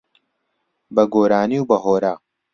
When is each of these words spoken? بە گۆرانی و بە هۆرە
بە 0.95 1.03
گۆرانی 1.13 1.57
و 1.61 1.67
بە 1.69 1.77
هۆرە 1.83 2.13